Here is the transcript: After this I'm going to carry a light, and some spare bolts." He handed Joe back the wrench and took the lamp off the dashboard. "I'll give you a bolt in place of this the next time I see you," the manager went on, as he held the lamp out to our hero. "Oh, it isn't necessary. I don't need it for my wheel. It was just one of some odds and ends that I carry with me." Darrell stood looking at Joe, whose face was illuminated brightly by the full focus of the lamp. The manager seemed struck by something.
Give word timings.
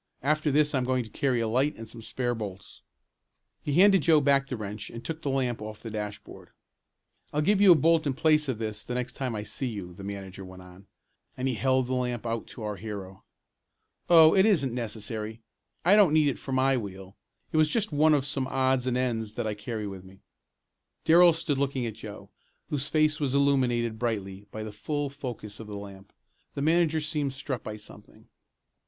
After 0.23 0.49
this 0.49 0.73
I'm 0.73 0.83
going 0.83 1.03
to 1.03 1.11
carry 1.11 1.41
a 1.41 1.47
light, 1.47 1.75
and 1.75 1.87
some 1.87 2.01
spare 2.01 2.33
bolts." 2.33 2.81
He 3.61 3.73
handed 3.73 4.01
Joe 4.01 4.19
back 4.19 4.47
the 4.47 4.57
wrench 4.57 4.89
and 4.89 5.05
took 5.05 5.21
the 5.21 5.29
lamp 5.29 5.61
off 5.61 5.83
the 5.83 5.91
dashboard. 5.91 6.49
"I'll 7.31 7.43
give 7.43 7.61
you 7.61 7.71
a 7.71 7.75
bolt 7.75 8.07
in 8.07 8.15
place 8.15 8.49
of 8.49 8.57
this 8.57 8.83
the 8.83 8.95
next 8.95 9.13
time 9.13 9.35
I 9.35 9.43
see 9.43 9.67
you," 9.67 9.93
the 9.93 10.03
manager 10.03 10.43
went 10.43 10.63
on, 10.63 10.87
as 11.37 11.45
he 11.45 11.53
held 11.53 11.85
the 11.85 11.93
lamp 11.93 12.25
out 12.25 12.47
to 12.47 12.63
our 12.63 12.77
hero. 12.77 13.23
"Oh, 14.09 14.33
it 14.33 14.43
isn't 14.43 14.73
necessary. 14.73 15.43
I 15.85 15.95
don't 15.95 16.13
need 16.13 16.29
it 16.29 16.39
for 16.39 16.51
my 16.51 16.77
wheel. 16.77 17.15
It 17.51 17.57
was 17.57 17.69
just 17.69 17.91
one 17.91 18.15
of 18.15 18.25
some 18.25 18.47
odds 18.47 18.87
and 18.87 18.97
ends 18.97 19.35
that 19.35 19.45
I 19.45 19.53
carry 19.53 19.85
with 19.85 20.03
me." 20.03 20.21
Darrell 21.05 21.31
stood 21.33 21.59
looking 21.59 21.85
at 21.85 21.93
Joe, 21.93 22.31
whose 22.69 22.87
face 22.87 23.19
was 23.19 23.35
illuminated 23.35 23.99
brightly 23.99 24.47
by 24.49 24.63
the 24.63 24.73
full 24.73 25.11
focus 25.11 25.59
of 25.59 25.67
the 25.67 25.75
lamp. 25.77 26.11
The 26.55 26.63
manager 26.63 27.01
seemed 27.01 27.33
struck 27.33 27.61
by 27.61 27.77
something. 27.77 28.27